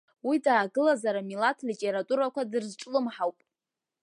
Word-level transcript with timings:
Уи 0.27 0.37
даагылазар 0.45 1.15
амилаҭ 1.17 1.57
литературақәа 1.69 2.49
дрызҿлымҳауп. 2.51 3.37